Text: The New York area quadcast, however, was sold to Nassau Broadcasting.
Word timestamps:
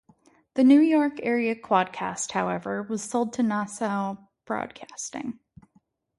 The 0.55 0.63
New 0.63 0.79
York 0.79 1.19
area 1.21 1.53
quadcast, 1.55 2.31
however, 2.31 2.81
was 2.81 3.03
sold 3.03 3.33
to 3.33 3.43
Nassau 3.43 4.17
Broadcasting. 4.45 5.37